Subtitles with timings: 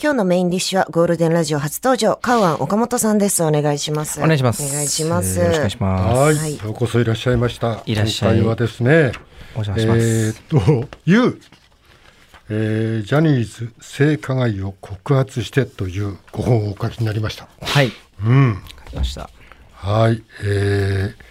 [0.00, 3.42] 今日のメインディッシュはゴールデンラジオ初登場、カウアン岡本さんです。
[3.42, 4.20] お願いします。
[4.20, 4.62] お願いします。
[4.62, 5.40] お願いします。
[5.40, 6.16] よろしくお願いします。
[6.16, 7.82] はい、はいようこそいらっしゃいました。
[7.84, 9.10] いらっしゃい今回はですね、
[9.56, 11.40] お邪魔しますえーっと、いう、
[12.48, 17.48] えージャニーズ性加害を告発してというご本をお書きになりました。
[17.60, 17.90] はい。
[18.24, 18.62] うん。
[18.84, 19.28] 書きました。
[19.72, 21.28] はい、えー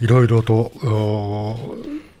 [0.00, 0.72] いろいろと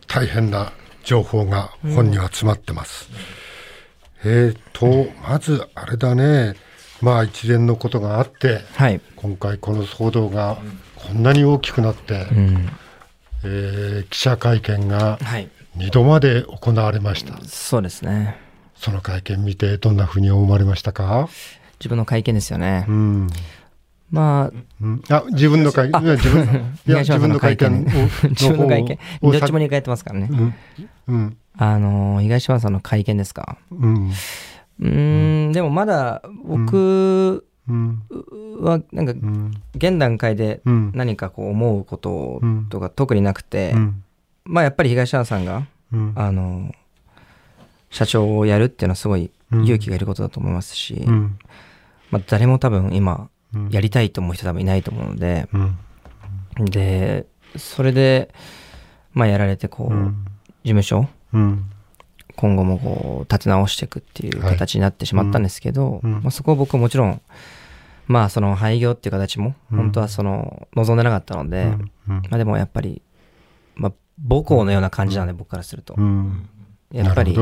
[0.06, 0.72] 大変な
[1.04, 3.08] 情報が本には詰まってます。
[4.28, 6.54] えーと、まずあれだね、
[7.00, 9.00] まあ一連のことがあって、はい。
[9.14, 10.58] 今回この騒動が
[10.96, 12.68] こんなに大きくなって、うん。
[13.44, 15.48] えー記者会見がはい。
[15.76, 17.38] 2度まで行われました。
[17.44, 18.36] そうですね。
[18.74, 21.28] その会見見てどんなふうに思われましたか？
[21.78, 22.92] 自分の会見ですよねう。
[22.92, 23.28] ん。
[24.10, 27.84] まあ、うんあ、自分の会見、いや自分、の会見自分の会見を
[28.30, 28.98] 自分の会見。
[29.20, 30.28] をどっちも2回やってますからね。
[30.30, 30.54] うん。
[31.08, 31.36] うん。
[31.58, 33.56] あのー、東山さんの会見ですか？
[33.70, 34.10] うん。
[34.80, 38.02] うーん、でもまだ僕うん。
[38.60, 39.52] は、なんか、うん。
[39.74, 40.92] 現段階でうん。
[40.94, 44.04] 何かこう思うことうんとか特になくてう、ん。
[44.44, 46.12] まあやっぱり東山さんが、うん。
[46.14, 46.72] あのー、
[47.90, 51.38] 社長をやるっていうのはすごいうん勇気がいることだと思いますし、うん。
[52.10, 56.66] まあ誰も多分今、うんやりたいと思う人多分いないと思うので、うん。
[56.66, 58.34] で、それで、
[59.14, 60.24] まあやられて、こう、うん
[60.62, 61.70] 事務所、うん。
[62.36, 67.20] 今後もこう、立て直していくっていう形になってしまったんですけど、うんうんまあそこを僕はもちろん、
[68.06, 71.64] まあその廃業っていう形も、うん本当はその、望んでなかったので、
[72.08, 72.22] うん。
[72.28, 73.02] まあでもやっぱり、
[73.74, 73.92] まあ
[74.28, 75.94] 母校のような感じなんで、僕からすると。
[75.96, 76.48] うん。
[76.92, 77.36] やっぱり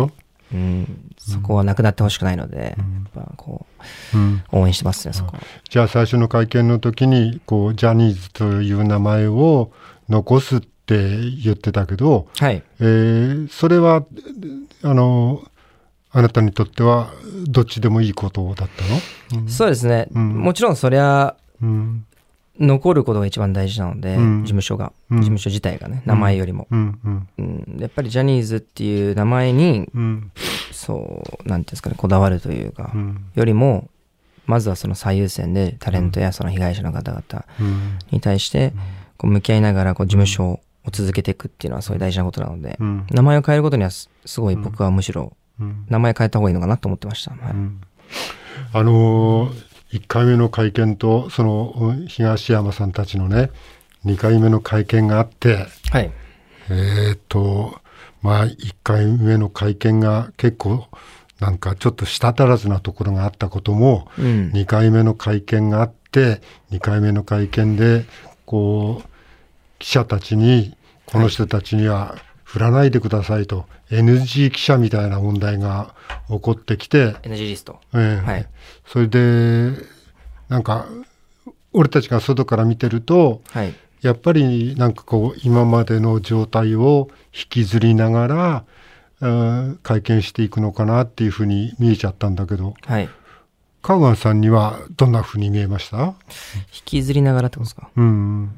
[0.53, 3.67] うん、そこはなくなってほしくないので、うんやっぱこ
[4.53, 5.43] う応援してますね、そこは。
[5.69, 9.73] じゃあ最初の会見の時にこうジャニーズという名前を
[10.09, 12.63] 残すって言ってたけど、はい。
[12.81, 14.05] えーそれは
[14.83, 15.43] あの
[16.17, 17.11] あなたにとっては
[17.49, 19.49] どっちでもいいことだったの？
[19.49, 20.07] そうですね。
[20.15, 20.35] うん。
[20.43, 22.07] もちろんそりゃ、うん。
[22.61, 24.43] 残ることが一番大事なので、うん。
[24.43, 25.19] 事務所が、うん。
[25.19, 26.69] 事務所自体がね、名前よりも。
[26.71, 27.01] うん。
[27.05, 27.29] うん。
[27.39, 30.31] うん、やっぱりジャニーズっていう名前に、うん。
[30.71, 33.25] そう、なんていうんですかね、こだわるというか、うん。
[33.35, 33.89] よりも、
[34.47, 37.99] まずはその最優先でタレントやその被害者の方々うん。
[38.13, 38.73] に対して、
[39.17, 47.31] こう向き合いながらこう事務所を続けていくっていうのはそういう大事なことなので、うん名前を変えることにはすすごい僕はむしろうん名前変えた方がいいのかなと思ってました。
[47.33, 47.81] はいうん
[48.73, 49.51] あの
[49.93, 53.51] 1回目の会見とその東山さんたちのね
[54.05, 56.13] 2回目の会見があってはい。
[56.71, 57.81] えーっと
[58.23, 60.87] まあ1回目の会見が結構
[61.41, 64.51] なんかちょっと舌足らずなところがあったことも、うん。
[64.55, 66.41] 2回目の会見があって
[66.71, 68.05] 2回目の会見で
[68.47, 69.09] こう
[69.85, 70.75] 記者たちに
[71.05, 75.95] この人たちには振らないでくださいと、NG 記者みたいな問題が
[76.29, 77.81] 起こってきて、NG リスト。
[77.93, 78.47] ええはい
[78.87, 79.73] それで
[80.49, 80.87] なんか
[81.75, 83.75] 俺たちが外から見てるとはい。
[84.01, 88.65] やっぱりなんかこう今までの状態を引きずりながら、
[89.21, 93.09] うん会見していくのかなっていうふうに見えちゃったんだけどはい。
[93.85, 96.07] カウガンさんにはどんなふうに見えました？
[96.07, 96.15] 引
[96.87, 97.91] きずりながらってことですか？
[97.95, 98.51] うん。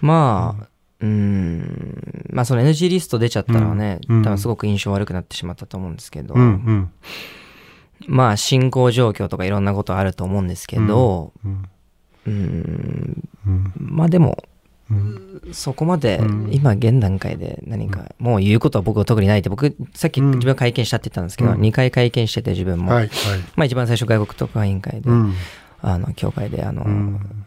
[0.00, 0.68] まあ、
[1.00, 4.16] うーん、まあその NG リスト出ちゃったのはね、うん。
[4.18, 4.22] うん。
[4.22, 6.90] 多分すごく印象悪くなってしまったと思うんですけど、うんうん。
[8.06, 11.68] まあ進行状況とかいろんなことあると思うんですけど、うん
[12.26, 13.72] うーん、うん。
[13.76, 14.49] まあでも、うん
[15.52, 16.48] そこまでうん。
[16.52, 20.30] 今現段階で何か、もう言うことは僕は特にないって、僕さっきうん。
[20.32, 21.60] 自分は会見したって言ったんですけど、うん。
[21.60, 23.38] 2回会見してて自分も、はいはい。
[23.56, 25.34] まあ一番最初外国特派委員会で、うん。
[25.82, 27.44] あの、協会であの、うん。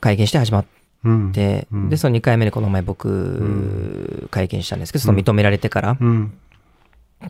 [0.00, 0.64] 会見して始まっ
[1.04, 1.32] うん。
[1.32, 1.88] て、うん。
[1.88, 4.28] で、その2回目でこの前僕、ん。
[4.30, 6.32] 会見したんですけど、その認められてから、うん。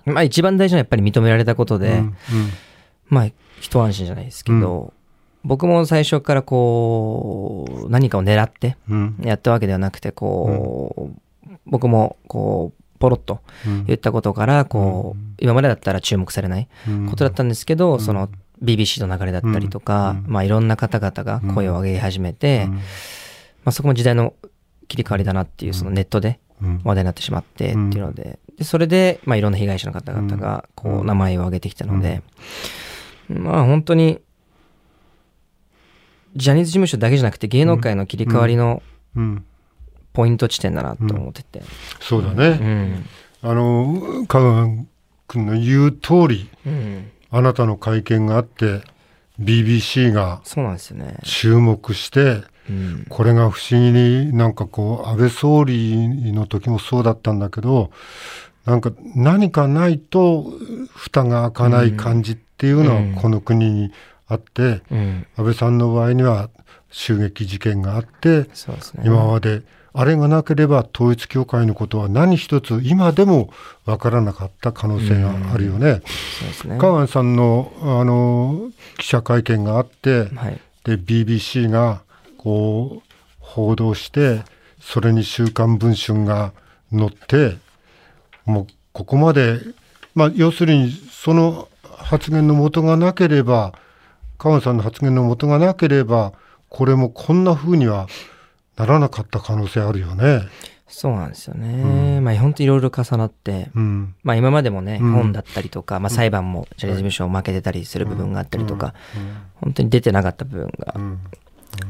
[0.07, 2.15] まあ一番大事なのはやっぱり認められたことで、うん。
[3.09, 3.27] まあ
[3.61, 4.93] 一安心じゃないですけど、
[5.45, 9.17] 僕も最初からこう、何かを狙ってうん。
[9.23, 11.11] やったわけではなくて、こ
[11.47, 13.85] う、僕もこう、ポロッとうん。
[13.87, 17.07] 言ったことから、こう、今までだったら注目されないうん。
[17.09, 18.29] ことだったんですけど、その
[18.63, 20.33] BBC の流れだったりとか、うん。
[20.33, 22.75] まあいろんな方々が声を上げ始めて、うん。
[22.75, 22.81] ま
[23.67, 24.35] あそこも時代の
[24.89, 26.81] 切り替わりだなっていう、そのネットでうん。
[26.85, 32.21] 話題になってしまってっていうので、でそれで、まあいろんな被害者の方々が、こう、名前を挙げてきたので、
[33.31, 34.21] まあ本当に、
[36.37, 38.83] ジャニーズ事務所だけじゃなくて芸能界の切り替わりの
[39.17, 39.45] うん
[40.13, 41.63] ポイント地点だなと思ってて。
[42.01, 43.07] そうだうねん。
[43.43, 44.89] あのカウガン
[45.29, 47.11] 君の言う通りうん。
[47.31, 48.81] あなたの会見があって
[49.39, 50.41] BBC が。
[51.25, 53.07] 注目してうん。
[53.09, 57.91] これが不思議になんかこう安倍総理の時もそうだったんだけど
[58.67, 60.53] なんか何かないと
[60.95, 63.93] 蓋が開かない感じっていうのうんはこの国に
[64.31, 65.27] あって、うん。
[65.37, 66.49] 安倍さんの場合には
[66.91, 68.47] 襲撃事件があって、ね。
[69.05, 69.63] 今まで
[69.93, 73.53] あれがなければ統一教会のことは何一つ今でも
[73.85, 76.01] わからなかった可能性があるよね。
[76.65, 76.79] ね。
[76.79, 80.61] カワンさんのあの記者会見があって、はい。
[80.85, 82.03] で BBC が
[82.39, 84.43] こう報道して
[84.81, 86.53] それに「週刊文春」が
[86.91, 87.59] 載って
[88.47, 89.59] もうここまで、
[90.15, 93.75] まあ、要するにその発言の元がなければ
[94.41, 96.33] カワンさんの発言の元がなければ
[96.71, 98.09] これもこんな風には
[98.77, 100.41] ならなかった可能性あるよね。
[100.89, 102.23] そうなんですよね。
[102.23, 104.15] まあ本当いろいろ重なって、うん。
[104.23, 105.13] まあ今までもね、うん。
[105.13, 108.95] 本だったりとか、まあ裁判もジャニーズ事務所を負けてたりする部分があったりとか、
[109.57, 111.21] 本当に出てなかった部分がうん。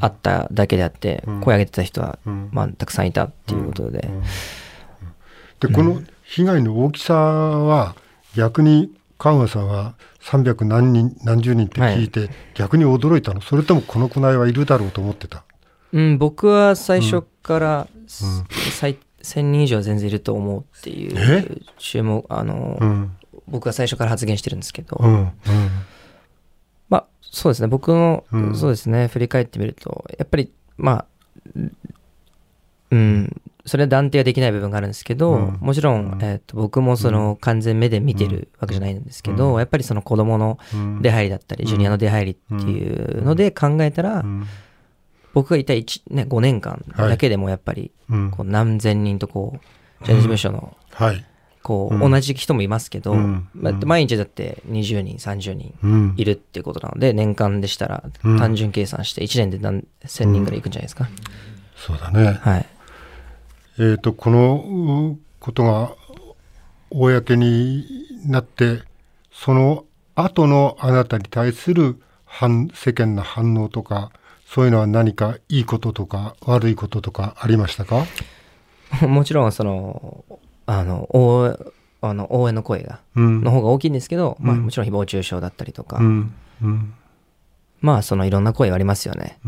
[0.01, 1.41] あっただけであって、うん。
[1.41, 2.49] 声上げてた人は、うん。
[2.51, 4.09] まあたくさんいたっていうことで、
[5.61, 7.95] でこの被害の大きさは
[8.35, 15.43] 逆に川野さんは300何人何十人って聞いて逆に驚いたの、それともこのくらいはいるだろうと思ってた。
[15.93, 21.39] うん、僕は最初から、最1000人以上は全然いると思うっていえ？
[21.39, 23.17] う注目、あの、うん。
[23.47, 25.31] 僕は最初から発言してるんですけど、うんうん。
[26.89, 28.55] まあそうですね、僕の、うん。
[28.55, 31.05] そうですね、振り返ってみると、やっぱり、まあ、
[32.91, 35.57] うん、それは断定はできない部分があるんですけど、うん。
[35.59, 36.23] もちろん、うん。
[36.23, 39.59] えっと僕もその完全目で見てるわけじゃないんですけど、うん。
[39.59, 41.01] やっぱりその子供のうん。
[41.01, 41.69] 出入りだったり、うん。
[41.69, 44.45] ジュニアの出入りっていうので考えたら、うん。
[45.33, 48.31] 僕がいた1、ね、5年間だけでもやっぱり、うん。
[48.31, 49.59] こう何千人とこ
[50.01, 51.25] う、ジャニーズ事務所の、はい。
[51.63, 52.11] こう、うん。
[52.11, 53.47] 同じ人もいますけど、うん。
[53.53, 56.13] まあ毎日だって20人、30人うん。
[56.17, 58.39] いるっていうことなので、年間でしたらうん。
[58.39, 61.07] 単純計算して1年で何千人ぐらいいくんじゃないですか。
[61.75, 62.39] そうだね。
[62.41, 62.65] はい。
[63.83, 65.95] えっ、とこのうことが
[66.91, 67.83] 公に
[68.27, 68.83] なって
[69.31, 74.11] その後のあなたに対する反世間の反応とか
[74.45, 78.05] そういうのは何かいいこととか悪いこととかありましたか？
[79.07, 80.25] もちろん、その、
[80.65, 81.57] あの、応
[82.01, 83.41] あの応援の声が、うん。
[83.41, 84.63] の方が大きいんですけど、まあうん。
[84.65, 86.33] もちろん誹謗中傷だったりとか、うん。
[86.61, 86.93] うん
[87.81, 89.39] まあそのいろんな声はありますよね。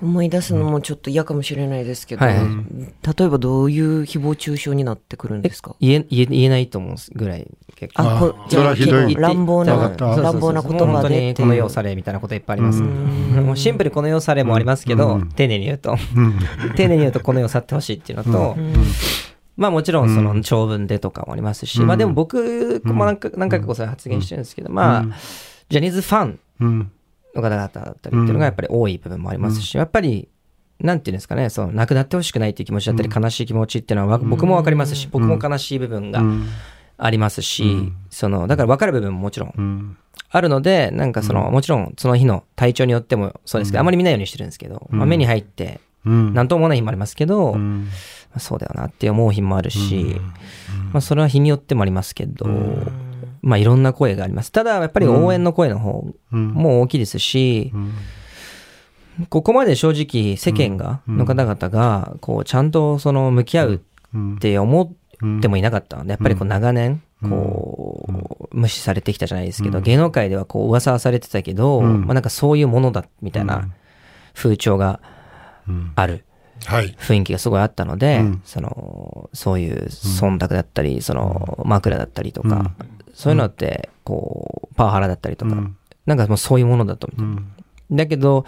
[0.00, 2.36] 思い出すのもちょっと嫌かもしれないですけど、はい。
[2.36, 5.74] 例えばどういう誹謗中傷になってくるんですか？
[5.80, 8.02] 言え言えないと思うぐらい結構。
[8.04, 9.06] ああこそれはひどい。
[9.06, 11.34] 結構乱暴な乱暴な言本葉で。
[11.34, 13.44] 当にこの世をされみたいなこといっぱいあります、うん。
[13.44, 15.28] もうシンプルにこの世をされもありますけど、うん。
[15.30, 15.96] 丁寧に言うと。
[16.14, 16.38] うん。
[16.76, 18.72] 丁寧に言うとこの世を去ってほしいっていうのと、うん。
[19.56, 21.86] まあもちろんその長文でとかもありますし、うん。
[21.88, 25.14] まあでも僕も何か何回かこそ発言してるんですけど、まあ、うん。
[25.70, 26.92] ジャニーズファンうん
[27.36, 30.28] の方々だったりっていうのがやっぱり多い部分もありますし、やっぱり
[30.80, 36.46] なんていうんですかね、その亡くなってほしくないっていう気持ちだったり、悲しい気持ちっていうのはわ僕もわかりますし、僕も悲しい部分がうん。
[36.98, 37.96] ありますし、うん。
[38.10, 39.96] そのだから分かる部分ももちろんうん。
[40.30, 46.34] あるので、なんかその、もちろんその日の体調によってもそうですけど、あまり見ないようにしてるんですけど、まあ、目に入って、うん。
[46.34, 47.88] なんとも思わない日もありますけど、まうん。
[48.34, 50.20] あそうだよなって思う日もあるし、
[50.92, 52.46] まあそれは日によってもありますけど、
[53.46, 54.50] まあいろんな声があります。
[54.50, 56.48] ただやっぱり応援の声の方うん。
[56.48, 57.92] も大きいですし、うん。
[59.30, 61.16] ここまで正直世間が、うん。
[61.18, 63.82] の方々が、こうちゃんとその向き合う
[64.14, 64.34] うん。
[64.34, 64.98] って思
[65.38, 67.30] ってもいなかったので、やっぱりこう長年、うん。
[67.30, 69.84] こう、無視されてきたじゃないですけど、うん。
[69.84, 72.04] 芸能界ではこう噂はされてたけど、うん。
[72.04, 73.68] まあなんかそういうものだみたいな
[74.34, 74.98] 風潮が
[75.68, 75.92] うん。
[75.94, 76.24] ある
[76.64, 76.96] はい。
[76.98, 78.42] 雰囲気がすごいあったので、うん。
[78.44, 85.76] その、そういう忖度だったり、その枕だったりとか、うんそういうのって、こう、パワハラだったりとか、うん。
[86.04, 87.08] なんかもうそういうものだと。
[87.16, 87.50] うん。
[87.90, 88.44] だけど、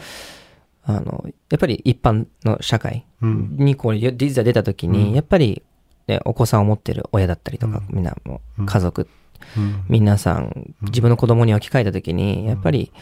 [0.85, 3.57] あの、やっぱり一般の社会うん。
[3.57, 5.63] にこう、いざ出た時に、やっぱり、
[6.07, 9.09] ね、お子さんを持ってる親だったりとか、みんなもう家族、
[9.57, 9.85] うん。
[9.89, 12.93] 皆さん、自分の子供に置き換えた時に、やっぱり、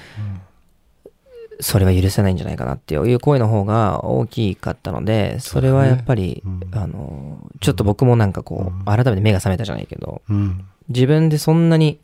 [1.60, 6.60] それは許せないんじゃないかなっていう声の方が大きかったので、それはやっぱり、うん。
[6.72, 10.64] あの、ちょっと僕もなんかこう、改めて目が覚めたじゃないけど、うん。
[10.88, 12.00] 自分でそんなに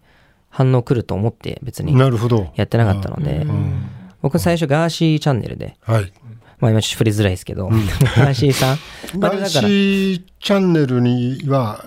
[0.48, 2.52] 反応来ると思って別になるほど。
[2.56, 3.88] やってなかったので、うん。
[4.22, 6.12] 僕最初ガーシーチャンネルで、はい。
[6.58, 8.78] まあ今ちょっと振りづらいですけど、 ガーシーさん、
[9.18, 11.84] ま あガーシーチャンネルには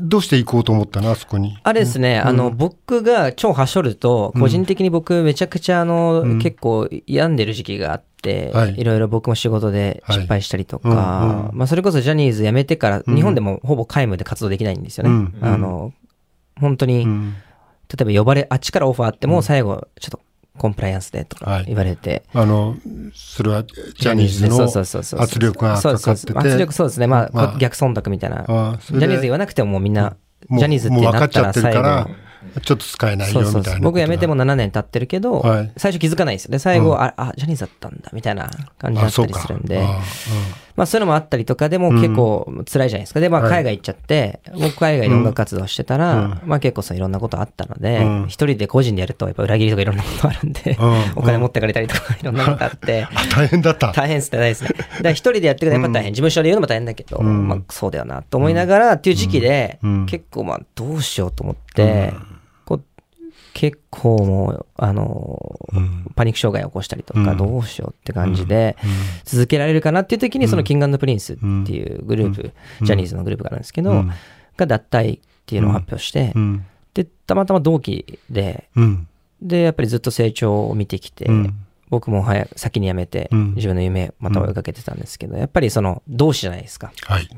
[0.00, 1.10] どうして行こうと思ったの？
[1.10, 1.58] あそこに。
[1.62, 6.38] あれですね、あの、僕が超はしょると、個人的に僕めちゃくちゃあの、うん。
[6.38, 8.80] 結構病んでる時期があって、はい。
[8.80, 11.26] いろいろ僕も仕事で失敗したりとか、はい。
[11.26, 11.56] うんうん。
[11.58, 13.14] まあそれこそジャニーズ辞めてから、うん。
[13.14, 15.10] 日本でもほぼ皆無で活動できないんですよね。
[15.10, 15.34] うん。
[15.42, 15.92] あの、
[16.60, 17.34] 本当に、うん。
[17.88, 20.20] 例えば呼ばれ、あっちからオファーあっても最後、ちょっと
[20.58, 22.76] コンプライアンスでとかはい言われて、あの、
[23.14, 24.64] それはジャニーズの
[25.22, 26.38] 圧力がかかってて。
[26.38, 27.06] 圧力そうですね。
[27.06, 28.44] まあ、まあこ逆忖度みたいな。
[28.46, 30.16] ジャニーズ言わなくてももうみんな、
[30.50, 32.10] ジャニーズってなったら最後。
[32.62, 33.80] ちょっと使えないよみたいな。
[33.80, 36.50] 僕辞めても7年経ってるけど、はい最初気づかないんですよ。
[36.50, 39.34] で、最後、うんあ、あ、ジャニーズだったんだ、みたいな感じだあ、ったり。
[39.34, 40.00] するんで、あ
[40.76, 43.20] まあそういうのもあったりとかでも結構辛いじゃないですか。
[43.20, 43.50] で、まあはい。
[43.50, 46.40] 海外行っちゃって、僕海外で音楽活動してたら、うん。
[46.46, 51.12] まあ結構そういろんなことあったのでうん、一、人で個人でやるとやっぱ裏切りとかいろんなことあるんで、うん。
[51.16, 53.92] お金持ってかれたりとかいろんなことあって、 あ大変だった。
[53.92, 54.70] 大変っすね、大変ですね。
[54.70, 56.12] だから一人でやってるからやっぱ大変。
[56.12, 57.48] 事務所で言うのも大変だけど、うん。
[57.48, 60.06] まあそうだよなと思いながらっていう時期で、うん。
[60.06, 62.12] 結構まあどうしようと思って、
[63.54, 66.12] 結構もう、あのーうん。
[66.14, 67.36] パニック障害を起こしたりとか、うん。
[67.36, 68.76] どうしようって感じで、
[69.24, 74.12] 続けられるかなっていう時に、そのキングプリンスっていうグループ、ジャニーズのグループがあるんですけど、うん。
[74.56, 76.66] が脱退っていうのを発表して、うん。
[76.94, 79.08] で、たまたま同期で、うん。
[79.40, 81.54] で、やっぱりずっと成長を見てきて、うん。
[81.88, 83.54] 僕も早く先に辞めて、うん。
[83.54, 86.92] 自分の夢また追いかけてたんですけど、やっぱりその同志じゃないですか。
[87.04, 87.28] はい。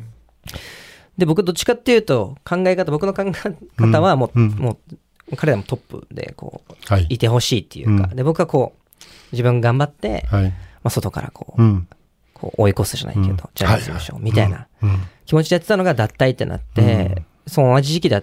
[1.17, 3.33] で、僕どっちかっていうと、考え方、僕の考え
[3.81, 4.49] 方はもう、うん。
[4.51, 4.97] もう、
[5.37, 7.07] 彼らもトップで、こう、はい。
[7.09, 10.53] いてほしいっていうか、うんで、僕はこう、自分頑張って、まはい。
[10.85, 11.89] あ、外からこう、うん。
[12.35, 15.03] こう追い越すじゃないけど、うんジャニーズ事務所みたいなうん。
[15.25, 18.23] 気持ちでやってたのが脱退ってなって、その同じ時期だ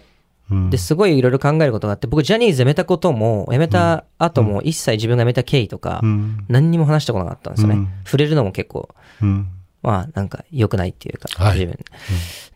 [0.52, 0.70] うん。
[0.70, 6.46] ですごいいろいろ考えることがあって、僕ジャニーズ辞めたことも、辞めた後も一切自分が辞めた経緯とかう、ん。
[6.50, 7.76] 何にも話したことなかったんですよね。
[7.76, 8.90] うん触れるのも結構、
[9.22, 9.48] うん。
[9.82, 11.80] まあなんか良くないっていうか、はい自分。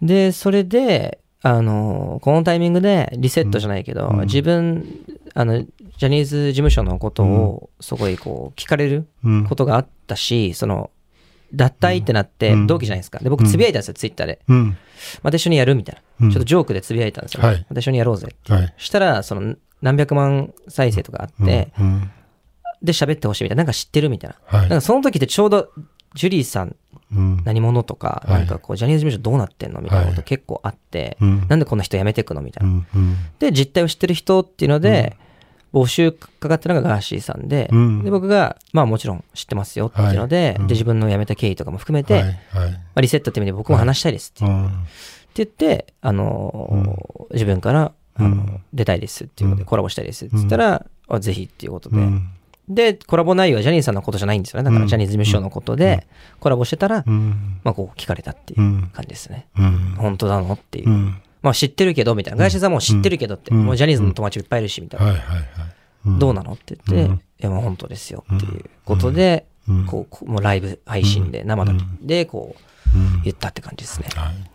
[0.01, 4.83] で、それで、あの、このタイミングでリセットじゃないけど、うん自分、
[5.35, 9.45] あの、ジャニーズ事務所のことをすごいこう聞かれるうん。
[9.45, 10.89] ことがあったし、その、
[11.53, 13.19] 脱退ってなってうん同期じゃないですか。
[13.19, 14.39] で、僕つぶやいたんですよ、ツイッターで。
[14.47, 14.77] うん。
[15.21, 16.25] また一緒にやるみたいな。
[16.25, 17.43] うんちょっとジョークでつぶやいたんですよ。
[17.43, 18.51] はいまた一緒にやろうぜって。
[18.51, 18.73] はい。
[18.77, 22.09] したら、その、何百万再生とかあって、うん。
[22.81, 23.59] で、喋ってほしいみたいな。
[23.61, 24.35] なんか知ってるみたいな。
[24.59, 25.69] はいなんかその時ってちょうど、
[26.15, 26.75] ジュリーさん
[27.13, 27.41] うん。
[27.45, 28.39] 何者とか、はい。
[28.39, 29.79] なんかこう、ジャニーズ事務所どうなってんの？
[29.79, 30.15] みたいなこはい。
[30.17, 31.47] と結構あって、うん。
[31.47, 32.41] なんでこんな人辞めてくの？
[32.41, 32.73] みたいうな。
[32.73, 32.87] ん。
[32.95, 33.15] うん。
[33.37, 35.15] で、実態を知ってる人っていうので、
[35.71, 38.03] 募集かかったのがガーシーさんで、うん。
[38.03, 40.67] で、僕が、まあもちろん知ってますよっていうので、はいうん。
[40.67, 42.39] で、自分の辞めた経緯とかも含めて、はい。
[42.53, 42.79] まはい。
[42.95, 44.45] あ、リセットって意味で僕も話したいですって,、
[45.35, 48.63] 言って、あのー自分から、あのうん。
[48.73, 52.29] 出たいですっていうことで、コラボしたいですって言ったら、あぜひっていうことで、うん。
[52.67, 54.65] で、コラボ内容はジャニーさんのことじゃないんですよね。
[54.65, 56.07] だかうんらジャニーズ事務所のことで、
[56.39, 57.59] コラボしてたら、うん。
[57.63, 59.47] まあこう聞かれたっていう感じですね。
[59.57, 59.95] うん。
[59.97, 60.89] 本当なのっていう。
[60.89, 61.21] うん。
[61.41, 62.37] まあ知ってるけど、みたいな。
[62.39, 64.99] ガーシーさんも知ってるけどって、うんもうジャニーズの友達いっぱいいるし、みたい
[66.05, 66.17] な。
[66.19, 74.07] どうなのって言って、うんいやもう本当ですよっていうことで、うんこうもうライブ配信で、生ので、こう、うん言ったって感じですね。
[74.15, 74.54] はい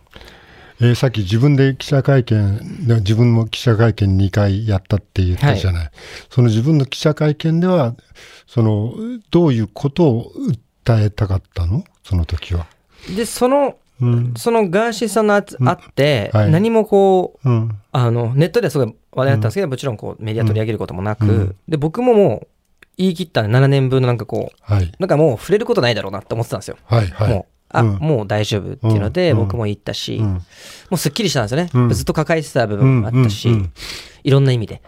[0.83, 5.91] えーさっき自分で記者会見、で自分も記者会見2回やったって言ったじゃない。
[6.31, 7.95] その自分の記者会見では、
[8.47, 8.93] その、
[9.29, 10.31] どういうことを
[10.83, 11.83] 訴えたかったの？
[12.03, 12.65] その時は。
[13.15, 14.33] で、その、うん。
[14.35, 17.77] そのガーシーさんのあつあって、はい何もこう、うん。
[17.91, 22.47] あの、ネットではすごい話題だったんですけど、もちろんこうメディア取り上げることもなく、うんで、僕ももう
[22.97, 24.91] 言い切ったんで7年分のなんかこう、はい。
[24.97, 26.77] なんかもう触れることないだろうなって思ってたんですよ。
[26.85, 27.29] はいはい。
[27.29, 27.95] もう、あ、うん。
[27.97, 29.37] もう大丈夫っていうので、うん。
[29.37, 30.25] 僕も言ったし、うん。
[30.25, 30.41] も
[30.91, 31.69] うすっきりしたんですよね。
[31.73, 31.89] うん。
[31.89, 33.49] ずっと抱えてた部分もあったし、
[34.23, 34.81] いろんな意味で。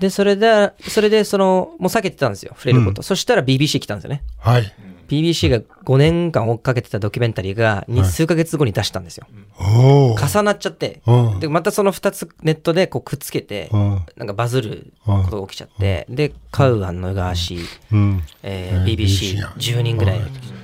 [0.00, 3.02] で、それで、それで、その、もう避けてたんですよ、触れること。
[3.02, 4.22] そしたら BBC 来たんですよね。
[4.38, 4.72] はい。
[5.08, 9.26] BBC が5年間追っかけてたドキュメンタリーが、にはい数ヶ月後に出したんですよ。
[9.58, 14.02] 重なっちゃって、うんで、またその2つネットでこうくっつけて、うん。
[14.16, 18.22] なんかバズることが起きちゃって、で、カウアンのガーシー、うん。
[18.42, 20.20] えーえー BBC が10人ぐらい。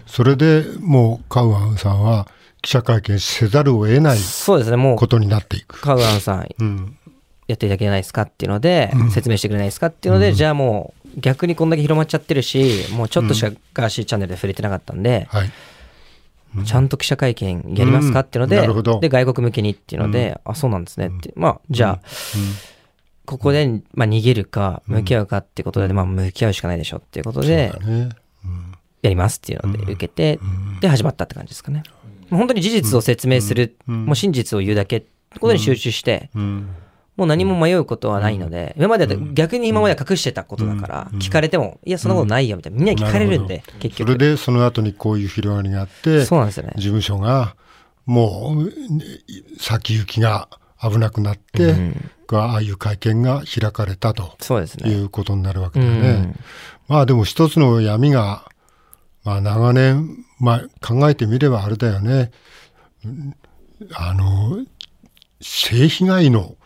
[0.07, 2.27] それでもうカウアンさんは
[2.63, 5.81] 記者会見せざるを得ないそうですね、もう、ことになっていく。
[5.81, 6.97] カウアンさんうん。
[7.47, 15.51] やっていただけないですかっていうので、説明してくれないですかっていうので、じゃあもう逆にこんだけ広まっちゃってるし、もうちょっとしかガーシーチャンネルで触れてなかったんで、はい。
[16.65, 19.01] ちゃんと記者会見やりますかっていうので、うん。
[19.01, 21.33] で、外国向けにっていうので、あ、そうなんですねって。
[21.37, 22.07] まあ、じゃあ、
[23.25, 27.73] ここで、まあ、逃げるか、向き合うかっていうことで、まあ、向き合うしかないでしょっていうことで。
[29.03, 30.39] やりますっていうので受けて、
[30.81, 31.83] で、始まったって感じですかね。
[32.31, 36.69] 本当に事実を説明する、もう真実を言うだけってことに集中して、うん。
[37.21, 44.13] もう何も迷うことはないので、今までだと逆に今までは隠してたことだから、聞かれても、いや、そんなことないよみたいな、みんなに聞かれるんで、結局。
[44.13, 46.83] それでその後にこういう広がりがあって、そうなんですよね事。
[46.85, 47.57] 務所が
[48.07, 48.73] もう
[49.61, 50.49] 先行きが
[50.83, 51.93] 危なくなって、
[52.27, 54.91] がああいう会見が開かれたとそうですね。
[54.91, 56.09] いうことになるわけだよね。
[56.09, 56.41] うん
[56.89, 58.51] まあでも一つの闇が、
[59.23, 62.31] まあ長年、まあ考えてみればあれだよね。
[63.05, 63.37] うん
[63.95, 64.65] あの、
[65.41, 66.57] 性被害の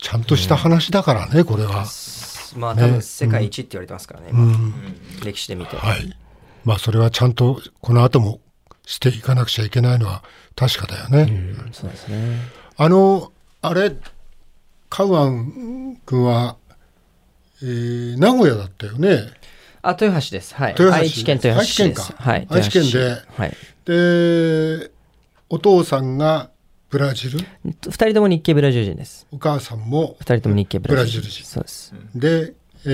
[0.00, 1.86] ちゃんとした話だからね、これは。
[2.56, 4.32] まあ多分世界一って言われてますからね、
[5.24, 5.76] 歴史で見て。
[5.76, 6.16] はい。
[6.64, 8.40] まあそれはちゃんとこの後も
[8.86, 10.22] していかなくちゃいけないのは
[10.56, 11.56] 確かだよね。
[11.66, 12.38] うんそうですね。
[12.76, 13.92] あの、あれ、
[14.88, 16.56] カウアン君は、
[17.62, 19.26] えー名古屋だったよね。
[19.82, 20.54] あ、豊橋です。
[20.54, 20.76] はい。
[20.78, 22.00] 豊橋愛知県豊橋市です。
[22.00, 22.46] 愛知県かはい。
[22.50, 23.56] 愛知県ではい。
[23.84, 24.90] で、
[25.50, 26.50] お父さんが
[26.90, 29.26] ブラジル、二人とも日系ブラジル人です。
[29.30, 31.94] お母さんも二人とも日系ブラジル人そうです。
[32.14, 32.54] で、
[32.86, 32.88] え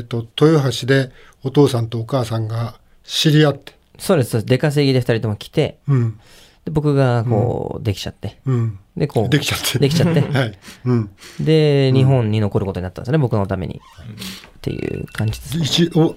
[0.00, 1.12] ーと、豊橋で
[1.44, 4.30] お父さんとお母さんが知り合って、そうです。
[4.30, 6.20] そうです出稼ぎで二人とも来て、うん、
[6.64, 8.40] で僕がこう、できちゃって。
[8.46, 8.78] うん。
[8.96, 9.28] で、こう。
[9.28, 9.78] できちゃって。
[9.78, 10.58] できちゃって はい。
[10.84, 11.10] うん。
[11.38, 13.76] で、日本に残ることになったんですよね、僕のために。
[13.76, 15.58] っていう感じです。
[15.86, 16.16] 一、お、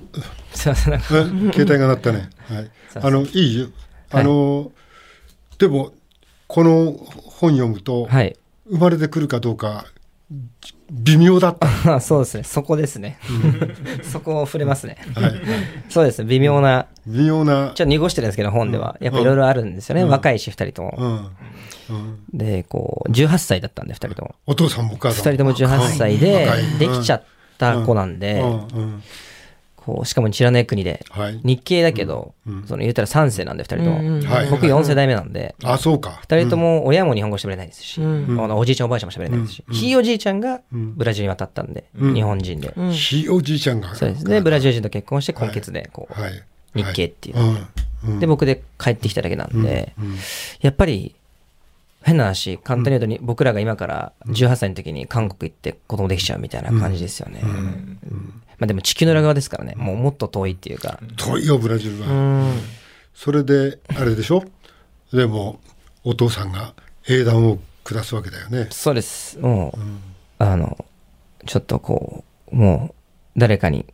[0.53, 0.93] すいません。
[0.93, 2.29] なんかえ 携帯が鳴ったね。
[2.49, 2.71] はい。
[2.95, 3.67] あの、いいよ。
[4.09, 4.71] あの、
[5.59, 5.93] でも、
[6.53, 8.37] この本読むと、はい。
[8.69, 9.85] 生まれてくるかどうか、
[10.91, 11.95] 微妙だった。
[11.95, 12.43] あ そうですね。
[12.43, 13.17] そこですね。
[14.05, 14.97] そこを触れますね。
[15.15, 15.33] はい。
[15.89, 16.25] そうですね。
[16.29, 16.85] 微妙な。
[17.07, 17.73] 微妙なちょっ。
[17.73, 18.97] と濁してるんですけど、本では。
[18.99, 20.03] やっぱいろいろあるんですよね。
[20.03, 20.93] うん若いし、二人とも。
[21.89, 21.95] うん。
[21.97, 22.19] うん。
[22.31, 24.35] で、こう、18歳だったんで、二人とも。
[24.45, 25.31] お父さんもお母さんも。
[25.31, 27.23] 二人とも18歳でできちゃっ
[27.57, 28.51] た子なんで、うんう
[28.85, 29.03] ん
[29.85, 31.41] こう、しかも知らない国で、はい。
[31.43, 32.63] 日系だけど、うん。
[32.65, 33.99] その言ったら3世なんで、二人とも。
[33.99, 34.49] うんはい。
[34.49, 36.19] 僕4世代目なんで、あ、そうか。
[36.21, 38.39] 二人とも親も日本語喋れないですし、うん。
[38.41, 39.75] あのおじいちゃんおばあちゃんも喋れないですし、うん。
[39.75, 40.95] ひいおじいちゃんがうん。
[40.95, 42.13] ブラジルに渡ったんで、うん。
[42.13, 42.73] 日本人で。
[42.77, 42.91] うん。
[42.91, 43.93] ひいおじいちゃんが。
[43.93, 44.39] そうですね。
[44.39, 46.43] ブラジル人と結婚して、根血で、こう、はい。
[46.75, 47.39] 日系っていう。
[47.39, 47.67] うん。
[48.05, 48.19] うん。
[48.19, 50.15] で、僕で帰ってきただけなんで、うん。
[50.61, 51.13] やっぱり、
[52.03, 57.41] 変な話、簡単に言うとに、僕らが今から18歳の時に韓国行って子供できちゃうみたいな感じですよね。
[58.59, 62.07] まあでも地球の裏側ですからね、もうもっと遠いっていうか、遠いよ、ブラジルうは。
[62.07, 62.59] ん。
[63.13, 64.43] それで、あれでしょ？
[65.11, 65.59] でも、
[66.03, 66.73] お父さんが
[67.07, 68.67] 英断を下すわけだよね。
[68.71, 69.37] そうです。
[69.39, 69.79] もう、
[70.43, 70.83] あの、
[71.45, 72.93] ちょっとこう、も
[73.35, 73.85] う、誰かに、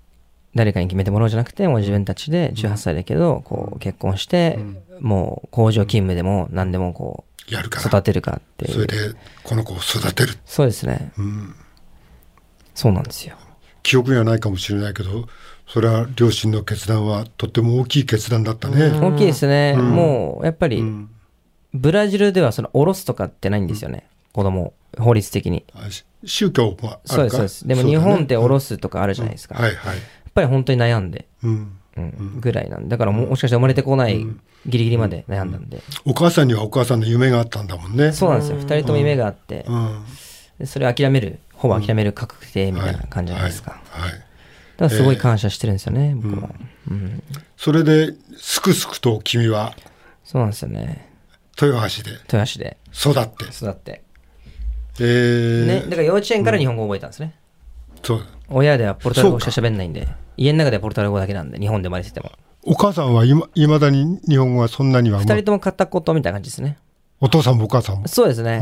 [0.55, 4.59] 誰かに決めてもらおうじゃなくて、もう自分たちで18歳だけど、こう、結婚して、
[4.99, 7.87] もう工場勤務でも何でもこう、やるから。
[7.87, 8.73] 育てるかっていう。
[8.73, 10.37] それで、この子を育てる。
[10.45, 11.11] そうですね。
[11.17, 11.55] うん。
[12.73, 13.35] そうなんですよ。
[13.89, 15.27] 記憶にはないかもしれないけど、
[15.67, 18.91] それは両親の決断はとっても大きい決断だったね。
[18.99, 19.73] 大きいですね。
[19.73, 21.09] もう、やっぱり、うん
[21.71, 24.07] ブラジルではその、おろすとかってないんですよね。
[24.31, 25.65] 子供を法律的に。
[26.25, 26.99] 宗教もあるか？
[27.05, 27.67] そうです、そうです。
[27.67, 29.55] でも日本っておろすとかあるじゃないですか。
[29.55, 29.97] やっはいはい。
[30.33, 31.77] ぱり本当に悩んで、うん。
[31.97, 32.89] うん、ぐらいなんで。
[32.89, 34.25] だからももしかして生まれてこない、
[34.65, 35.81] ギリギリまで悩んだんで。
[36.05, 38.13] お母さんにはお母さんの夢があったんだもんね。
[38.13, 38.57] そうなんですよ。
[38.57, 39.65] 二人とも夢があって
[40.65, 43.79] それを諦める、ほぼ諦める確定みたいな感じじゃないですか。
[43.91, 44.11] はい。
[44.11, 44.23] はい
[44.79, 46.49] だからすごい感謝してるんですよね、僕も。
[46.89, 47.21] うん。
[47.57, 49.75] それで、すくすくと君は？
[50.23, 51.11] そうなんですよね。
[51.61, 53.53] 豊橋で豊橋で育って。
[53.53, 54.03] 育って。
[55.01, 57.35] えーね、だから幼稚園から日本語を覚えたんですね。
[58.03, 58.25] そう。
[58.47, 62.31] 親ではポルトガル語しか喋んないんで、家の中ではポルトガル語だけなんで、日本で生まれてても。
[62.63, 66.77] お母さんはいま未だに日本語はそんなには二人とも片言みたいな感じですね。
[67.19, 68.07] お父さんもお母さんも？
[68.07, 68.61] そうですね。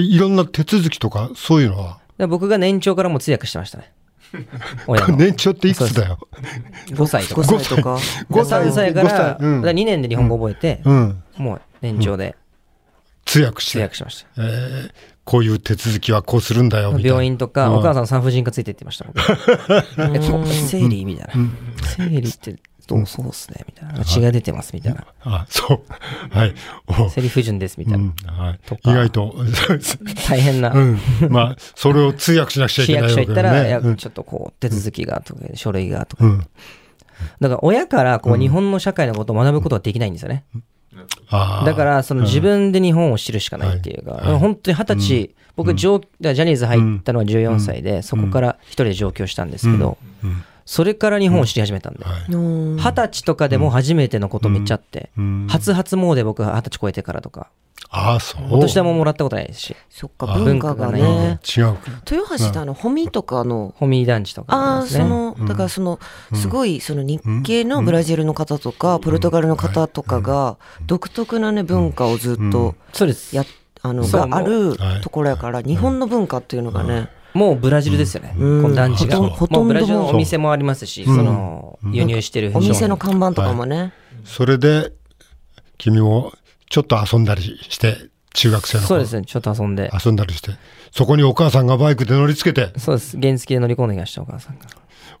[0.00, 1.98] いろんな手続きとかそういうのは？
[2.18, 3.92] ら僕が年長からも通訳してましたね。
[5.16, 6.18] 年長っていくつだよ
[6.88, 7.40] ？5歳とか。
[7.42, 7.94] 5歳とか。
[8.30, 11.22] 5歳3歳から、5歳うんだから2年で日本語覚えて、うん。
[11.36, 12.34] もう年長で
[13.24, 13.70] 通訳して。
[13.72, 14.42] 通訳しました。
[14.42, 14.90] えー
[15.24, 16.94] こういう手続きはこうするんだよ。
[17.00, 19.06] 病院とか、うんお母さん産婦人科ついてってました。
[19.06, 19.18] 僕
[20.14, 21.32] え生理みたいな。
[21.96, 24.04] 生理って、どうそうっすねみたいな。
[24.04, 25.06] 血が出てますみたいな。
[25.22, 25.82] あ、そう。
[26.30, 26.54] はい。
[26.86, 27.98] お生理不順ですみたいな。
[27.98, 28.60] うん、はい。
[28.84, 29.34] 意外と、
[30.28, 30.72] 大変な。
[30.72, 30.98] うん。
[31.30, 33.96] まあ、それを通訳しなくちゃい市けないわけ役所行ったら、いや。
[33.96, 36.24] ちょっとこう、手続きがとか、書類がとか。
[36.24, 36.46] うん。
[37.40, 40.44] だから親からこう日本の社会のことを学ぶことはできないんですよね。
[41.30, 50.44] だから、その自分で日本を知るしかないっていうか、はい本当に二十歳、僕ジャニーズ入ったのは14歳で、そこから一人で上京したんですけど、うん。
[50.66, 55.46] それから日本を知り始めたんで、二十歳とかでも初めてのことめっちゃあって、うん。
[55.48, 57.50] 初初詣僕二十歳超えてからとか、
[57.90, 58.42] ああ、そう。
[58.50, 61.38] お年玉ももらったことないですし、そっか、文化がね。
[61.56, 61.76] 違う。
[62.10, 64.86] 豊橋ってあの、ホミとかの、ホミー団地とかああ。
[64.86, 66.00] その、だからその、
[66.34, 73.36] すごい、その日系のブラジルの方とか、ポルトガルの方とかが、独特なね、文化をずっとそうです。
[73.36, 73.44] や、
[73.82, 75.00] あの、があるはい。
[75.00, 78.34] ところやから、日本の文化っていうのがね、もうブラジルですよね。
[78.38, 79.18] うんこの団地が。
[79.20, 83.92] ブラジルのお店もありますし、その、輸入してるお店の商看板とかもね、
[84.24, 84.92] それで、
[85.76, 86.32] 君も
[86.70, 87.96] ちょっと遊んだりして、
[88.34, 89.26] 中学生のそうですね。
[89.26, 89.90] ちょっと遊んで。
[90.04, 90.52] 遊んだりして、
[90.92, 93.18] そこにお母さんがバイクで乗りつけて、そうです。
[93.20, 94.66] 原付で乗り込んできました、お母さんが。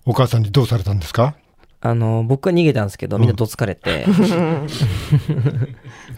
[0.06, 1.34] お母さんにどうされたんですか？
[1.80, 4.06] あの、僕は逃げたんですけど、みんなどつかれて、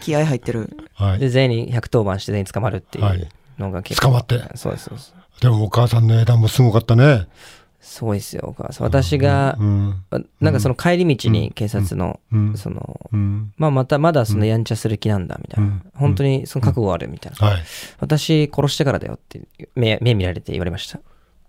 [0.01, 0.77] 気合入ってる。
[0.95, 1.19] はい。
[1.19, 3.29] で、全員に110番して全員捕まるっていはいう
[3.59, 4.09] のが結構。
[4.09, 5.15] 捕まってそうです、そうです。
[5.41, 7.27] でもお母さんの枝もすごかったね。
[7.81, 8.87] すごいですよ、お母さん。
[8.87, 10.05] 私が、うん。
[10.41, 12.57] なんかその帰り道に警察の、うん。
[12.57, 13.53] その、うん。
[13.57, 17.63] まあまたまだそのやんちゃする気なんだみたいな、うん本当にその覚悟あるみたいな、はい。
[18.01, 19.41] 私殺してからだよって
[19.75, 21.01] 目目見られて言われました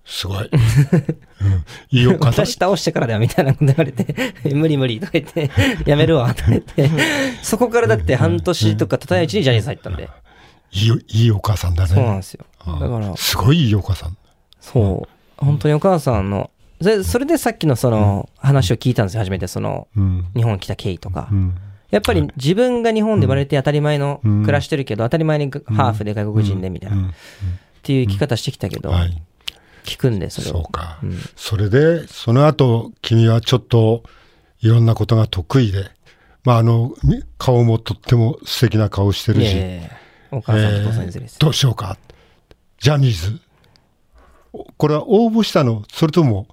[0.06, 0.50] すごい。
[0.52, 1.66] うん。
[1.90, 2.46] いいお母さん。
[2.46, 4.16] 私倒してからだよみたいなこと言われて
[4.54, 5.50] 無理無理とか言って
[5.90, 6.90] やめるわとか言って
[7.42, 10.10] そこからだって半年とかたたないうちにジャニーズ入ったんで
[10.72, 11.90] いい、いいお母さんだね。
[11.90, 14.18] そうなんですよあだからすごいいいお母さん。
[14.60, 16.50] そう本当にお母さんの
[16.82, 20.26] そそれでさっきのその話を聞いたんですよ初めてそのうん。
[20.36, 21.56] 日本に来た経緯とか、うん。
[21.90, 27.14] やっぱり自分が日本で生まれて当たり前の暮らしてるけど、当たり前にハーフで外国人でみたいな、うんっ
[27.88, 29.24] ていう生き方してきたけど、はい。
[29.86, 30.54] 聞くんで、それを。
[30.64, 31.00] そうか。
[31.02, 34.04] うんそれで、その後、君はちょっと
[34.60, 35.90] いろんなことが得意で、
[36.44, 39.56] まあ、あの、み顔もとっても素敵な顔してるし、
[40.32, 41.28] お母さんとお父さんいずれ。
[41.40, 41.98] どうしようか。
[42.80, 43.40] ジャニーズ。
[44.54, 45.84] おこれは応募したの？
[45.92, 46.48] それとも、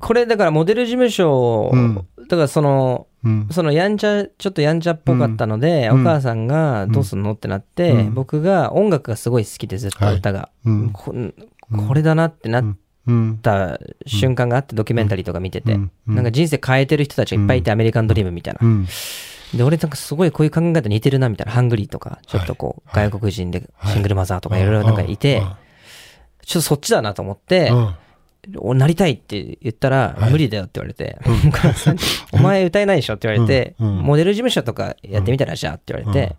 [0.00, 1.94] これ、だからモデル事務所、うん。
[2.28, 3.48] だからその、うん。
[3.50, 6.00] そのやんちゃ、ちょっとやんちゃっぽかったので、うん。
[6.02, 8.14] お母さんがどうすんのってなって、うん。
[8.14, 10.90] 僕が音楽がすごい好きでずっと歌が、うん。
[10.90, 11.14] こ
[11.86, 13.38] これだなってなっうん。
[13.38, 18.60] た瞬間があってドキュメンタリーとか見てて、なんか人生変えてる人たちがいっぱいいて、アメリカンドリームみたいな。
[19.52, 19.58] うん。
[19.58, 23.10] で、俺なんかすごいこういう考え方似てるなみたいな、ハングリーとか、ちょっとこう、はい。
[23.10, 25.42] 外国人でシングルマザーとかいろいろなんかいて、
[26.44, 27.94] ちょっとそっちだなと思ってう、ん。
[28.58, 30.32] 俺なりたいって言ったら、はい。
[30.32, 31.18] 無理だよって言われて、
[32.32, 36.36] お前歌えないでしょって言われて、モデル事務所とかやってみたらじゃあって言われて、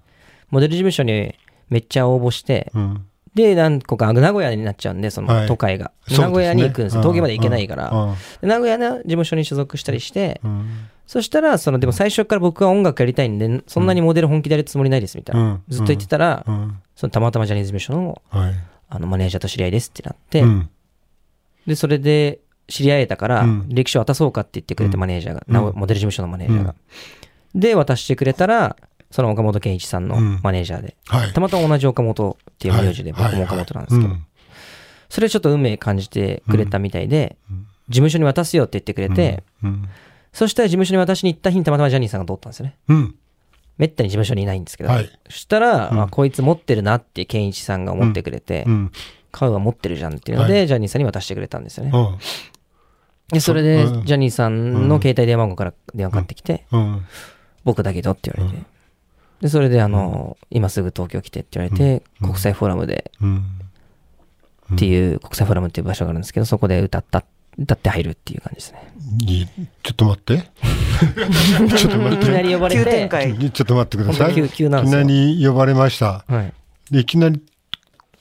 [0.49, 1.35] モデル事務所に
[1.69, 3.05] めっちゃ応募して、うん。
[3.33, 5.91] で、何個か、名古屋になっちゃうんで、そはいの都会が。
[6.07, 7.01] そうですね名古屋に行くんですよ。
[7.01, 8.15] 東京まで行けないから。
[8.41, 10.69] 名古屋の事務所に所属したりして、うん
[11.07, 15.41] そしたら、その、でも最初から僕は音楽やりたいんで、そんなにモデル本気でやるつもりないですみたいな。
[15.41, 16.79] うんずっと言ってたら、うん。
[16.95, 18.53] そのたまたまジャニーズ事務所のはい。
[18.87, 20.69] あのマネージャーと知り合いですってなって、うん
[21.67, 22.39] で、それで
[22.69, 26.75] 知り合えたから、歴書渡そうかって言ってくれて、うんマネージャーが、モデル事務所のマネージャーが。
[27.53, 28.77] で、渡してくれたら、
[29.11, 30.39] その岡本健一さんのうん。
[30.41, 31.33] マネージャーで、はい。
[31.33, 33.31] たまたま同じ岡本っていう名字で、はい。
[33.31, 34.15] 僕も岡本なんですけど、
[35.09, 37.67] それちょっと運命感じてくれたみたいで、うん。
[37.89, 39.89] 事務所に渡すよって言ってくれて、うん。
[40.33, 42.77] そしたら事務所に渡しに行った日にたまたまジャニーさんが通ったんですよね。
[42.87, 43.15] うん。
[43.77, 45.09] めったに事務所にいないんですけど、はい。
[45.29, 46.01] そしたら、うん。
[46.01, 48.91] あこいつ持ってるなって健一さんが思ってくれて、うん。
[49.31, 51.91] 買うは持ってるじゃんっていうので、はジャニーさんに渡してくれたんですよね。
[51.93, 52.17] うん。
[53.29, 54.05] で、それで、うん。
[54.05, 57.05] ジャニーさんの携帯電話番号から電話かかってきて、うん。
[57.63, 58.63] 僕だけどって言われて、
[59.41, 63.43] で、それで、あの、今すぐ東京来てって言われて、うん国際フォーラムでうん。
[64.73, 67.23] っていう、国際フォーラムっていう場所があるんですけど、そこで歌った、
[67.57, 68.93] 歌って入るっていう感じですね。
[69.27, 70.37] いいちょっと待って。
[71.77, 72.25] ちょっと待いって。
[72.25, 73.51] きなり呼ばれ急展て、開。
[73.51, 74.33] ちょっと待ってください。
[74.33, 75.03] 本当急急なんいきな。
[75.03, 76.23] り呼ばれました。
[76.27, 76.53] はい。
[76.91, 77.41] でいきなり、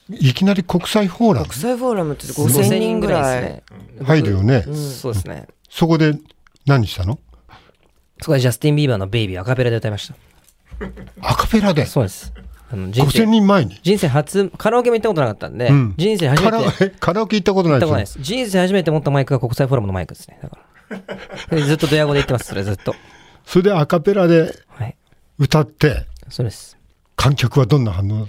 [0.09, 1.47] いきなり国際フォーラム？
[1.47, 3.43] 国際フォーラムって5000人ぐらい。
[3.43, 3.53] です
[4.01, 4.05] ね。
[4.07, 4.63] 入るよね。
[4.63, 5.47] そうですね。
[5.69, 6.19] そこで
[6.67, 7.19] 何したの？
[8.21, 10.15] そこでジャスティン・ビーバーのベイビーアカペラで歌いました。
[11.21, 12.33] アカペラでそうです。
[12.73, 13.79] あの人5000生人前に。
[13.83, 18.19] 人生初、カラオケも行ったことなかったんで、うん人生初めて、オ カラオケ行ったことないでです。
[18.21, 20.39] 人生初めて持ったマイクが国際フォーラムのマイクですね。
[20.43, 20.71] だから。
[21.57, 22.95] でずっとドヤ語で言ってます、それずっと。
[23.45, 24.97] それでアカペラではい。
[25.39, 26.77] 歌って、そうです。
[27.17, 28.29] 観客はどんな反応？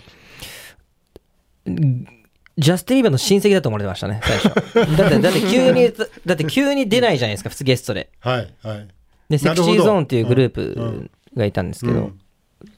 [2.57, 4.53] ジャスティン・ビーバーの親戚だと思われてましたね、最初。
[4.97, 5.93] だって、だって急に、
[6.25, 8.09] だって急に出ないじゃないですか、普通ゲストで。
[8.19, 8.87] はい、はい。
[9.29, 12.19] で、セクシーゾーンっていうグルーうんプがいたんですけど、うん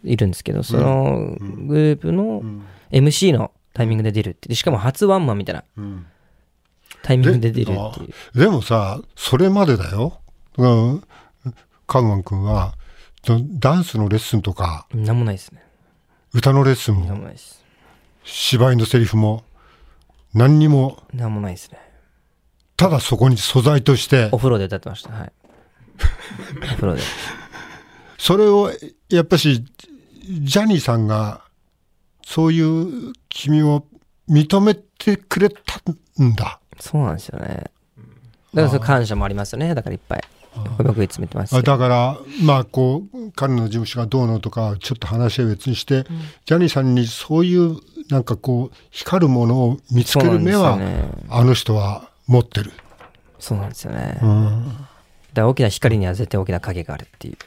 [0.03, 4.49] いるんですけど、そのグループのん MC のタイミングで出るって。
[4.49, 6.05] でしかも初ワンマンみたいなうん
[7.03, 8.39] タイミングで出るっていう。
[8.39, 10.19] でもさ、それまでだよ。
[10.57, 11.03] うん、
[11.85, 12.75] カグマン君は、
[13.59, 15.63] ダンスのレッスンとか、なんもないですね。
[16.33, 17.63] 歌のレッスンも、もないです。
[18.23, 19.43] 芝居のセリフも、
[20.33, 21.77] 何にも、なんもないですね。
[22.77, 25.11] ただそこに素材としてお、風呂で歌ってました。
[25.11, 25.31] はい。
[26.63, 27.01] お風呂で。
[28.23, 28.71] それを、
[29.09, 29.65] やっぱし、
[30.23, 31.41] ジャニーさんが、
[32.25, 33.83] そういう君を
[34.29, 35.57] 認めてくれた
[36.23, 36.61] んだ。
[36.79, 37.65] そうなんですよね。
[38.53, 39.75] だから感謝もありますよね。
[39.75, 40.21] だからいっぱい。
[40.77, 41.61] 僕いつも言ってます。
[41.61, 46.05] だから、まあ、こう、彼の事務所がどうのとか、ちょっと話は別にして、
[46.45, 47.75] ジャニーさんにそういう、
[48.09, 52.71] なんかこう、光るものを見つける目は、ねあの人は持ってる。
[53.37, 54.13] そうなんですよね。
[54.13, 54.77] だかうん、
[55.33, 57.37] ら大きな光には絶対大きな影があるっていう、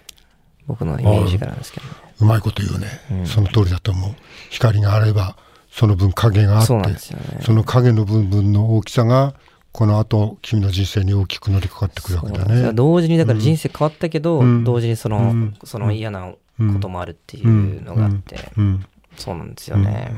[0.66, 1.92] 僕のイメージからなんですけどね。
[2.20, 4.14] うまいこと言うね、その通りだと思う。
[4.50, 5.36] 光があれば、
[5.70, 6.96] その分影があって、そね
[7.42, 9.34] その影の部分の大きさが、
[9.72, 12.72] この後、君の人生に大きく乗りかかってくるわけだね。
[12.72, 16.36] 同時にだから人生変わったけど、うん同時にその、うんその嫌なこ
[16.80, 18.86] ともあるっていうのがあって、うん。
[19.16, 20.12] そうなんですよね。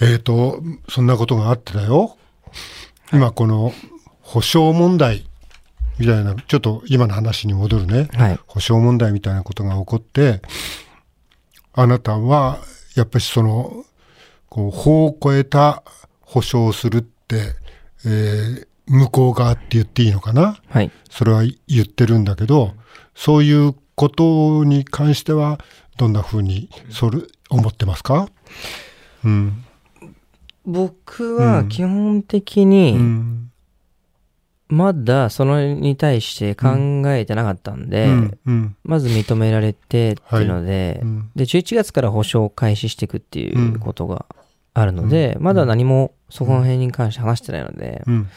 [0.00, 2.16] えっ、と、そんなことがあってだよ。
[3.12, 3.72] 今この
[4.22, 5.28] 保証問題
[5.98, 8.08] みたいな、ちょっと今の話に戻るね。
[8.14, 8.40] はい。
[8.46, 10.42] 保証問題みたいなことが起こって、
[11.72, 12.58] あなたは、
[12.94, 13.84] やっぱりその、
[14.48, 15.82] こう、法を超えた
[16.20, 17.54] 保証をするって、
[18.04, 20.60] えー向こう側って言っていいのかな？
[20.68, 20.92] はい。
[21.10, 22.74] それは言ってるんだけど、
[23.16, 25.58] そういうことに関しては、
[25.96, 27.18] どんなふうに、それ、
[27.50, 28.28] 思ってますか？
[29.24, 29.64] うん。
[30.64, 33.45] 僕は基本的に、うん。
[34.68, 36.68] まだそれに対して考
[37.06, 38.38] えてなかったんで、うん。
[38.46, 38.76] うん。
[38.84, 44.26] まず認められてっていうので、うんで、11月から保証を開始していくっていうことが
[44.74, 48.18] あるので、まだ何もそこの辺に関して話してないので、うん。
[48.18, 48.28] ま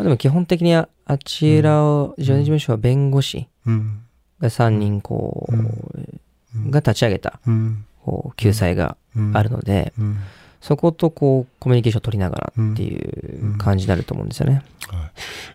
[0.00, 4.00] あ、でも基本的にああちらを、ジョニー事務所は弁護士うん。
[4.40, 7.84] が3人こう、が立ち上げたうん。
[8.02, 10.16] こう救済がうんあるので、うん。
[10.64, 14.62] そことこうコミュニケーションを取りながらっていう感じになると思うんですよね。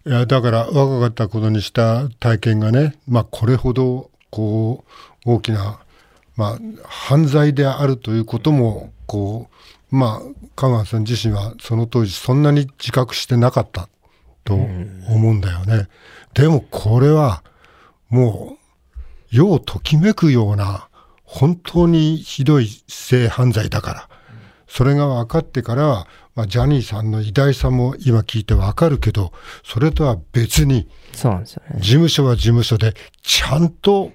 [0.05, 4.85] いや、だから若かったことにした体験がね、まあこれほど、こ
[5.25, 5.79] う、大きな、
[6.35, 9.49] まあ犯罪であるということも、こ
[9.91, 13.89] う、まあ、香川さん自身はその当時そんなに自覚してなかった
[14.43, 15.87] と思うんだよね。
[16.35, 17.41] でもこれは、
[18.09, 18.57] も
[19.31, 20.87] う、世をときめくような、
[21.23, 24.18] 本当にひどい性犯罪だから。
[24.69, 31.79] それが分かってからは、まあ、ジャニーさんの偉大さも今聞いて分かるけど、それとは別に、そうなんですよね。
[31.79, 34.13] 事務所は事務所で、ちゃんと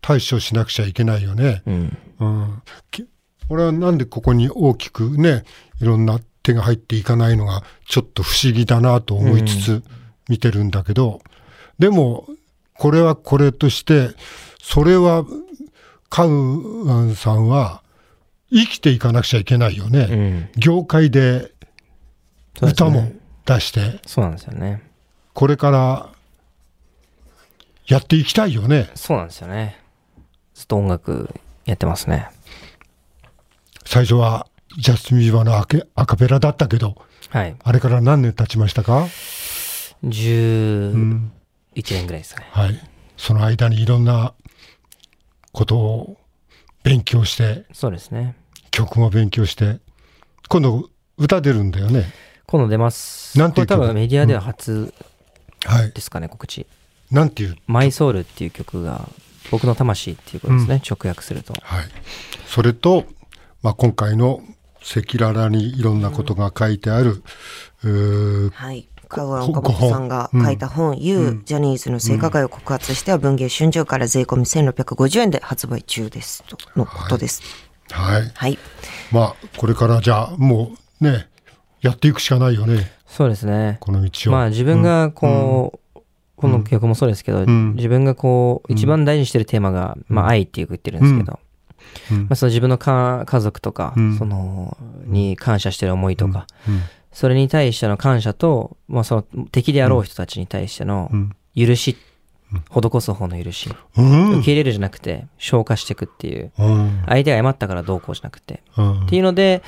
[0.00, 1.62] 対処しなくちゃいけないよね。
[1.66, 1.98] うん。
[2.20, 2.62] うん。
[2.90, 3.06] き
[3.48, 5.44] 俺はなんでここに大きくね、
[5.80, 9.82] いろんな手が入っていかないのが、ちょっと不思議だなと思いつつ
[10.28, 11.20] 見てるんだけど、
[11.78, 12.28] でも、
[12.74, 14.10] これはこれとして、
[14.62, 15.24] それは、
[16.08, 17.82] カウアンさんは、
[18.50, 20.00] 生きていかなくちゃいけないよね。
[20.10, 20.48] うん。
[20.56, 21.52] 業界で
[22.60, 23.12] 歌も
[23.44, 24.82] 出して、そうなんですよね。
[25.34, 26.08] これから
[27.86, 28.90] やっていきたいよね。
[28.94, 29.78] そうなんですよね。
[30.54, 31.32] ずっと音楽
[31.64, 32.28] やってますね。
[33.84, 36.96] 最初はジャスティン・ビーバーのアケアカペラだったけど、
[37.30, 37.56] はい。
[37.62, 39.06] あれから何年経ちましたか、
[40.04, 41.32] 11うん、
[41.74, 42.46] 年ぐらいですね。
[42.50, 42.80] はい。
[43.16, 44.34] その間にいろんな
[45.52, 46.16] ことを
[46.88, 48.34] 勉強して、そうですね。
[48.70, 49.78] 曲も勉強して、
[50.48, 52.06] 今度歌出るんだよね。
[52.46, 53.38] 今度出ます。
[53.38, 53.76] なんていう曲？
[53.76, 54.94] これ多分メディアでは初
[55.66, 55.92] はい。
[55.92, 56.66] ですかね、告知。
[57.10, 59.06] なんていう、マイソウルっていう曲が、
[59.50, 61.52] 僕の魂っていうことですね、直訳すると。
[61.60, 61.84] はい。
[62.46, 63.04] それと、
[63.62, 64.40] まあ、今回の
[64.80, 67.22] 赤裸々にいろんなことが書いてある、
[67.84, 68.88] うーはい。
[69.08, 76.44] カウアン岡本さんが書いた本、You、ジャニーズの性加害を告発しては文芸春秋から税込み1650円で発売中です。
[76.44, 77.42] とのことです。
[77.90, 78.30] はい。
[78.34, 78.58] はい。
[79.10, 81.28] まあ、これからじゃあ、もうね、
[81.80, 83.78] やっていくしかないよね、そうですね。
[83.80, 84.32] この道を。
[84.32, 86.00] まあ自分がこう、
[86.36, 91.38] この曲もそうですけど、ん自分がこう、一番大事にしてるテーマが、まあ愛っていう言ってるんですけど、
[92.10, 96.82] うんまあその自分のか家族とか、うんその、に感謝してる思いとか、うん
[97.18, 101.32] それに対しての感謝と、まあその敵であろう人たちに対してのうん。
[101.56, 101.96] 許し、
[102.70, 104.30] 施す方の許し、うん。
[104.38, 107.02] 受け入れるじゃなくて、消化していくっていう、うん。
[107.06, 109.06] 相手が謝ったからどうこうじゃなくて、うん。
[109.06, 109.64] っていうので、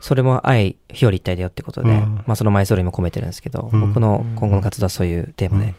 [0.00, 2.24] それも愛、表裏一体だよってことで、うん。
[2.26, 3.80] まあそのマイソールにも込めてるんですけど、うん。
[3.80, 5.74] 僕の今後の活動はそういうテーマで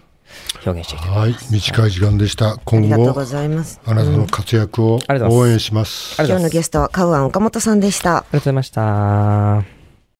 [0.65, 2.51] 表現していきたいとはい思います。、短い時間でした。
[2.51, 3.81] あ今後りがとうご、ざいます。
[3.83, 5.49] あなたの活躍をありがとうございます。
[5.49, 6.15] 応援します。
[6.17, 6.49] ありがとうございます。
[6.49, 8.19] 今日のゲストはカウアン岡本さんでした。
[8.19, 9.78] ありがとうございました。